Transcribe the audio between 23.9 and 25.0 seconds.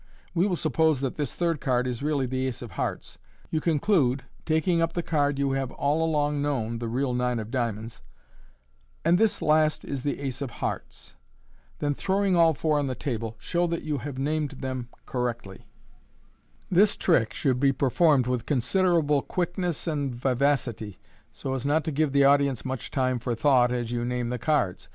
you name the cards.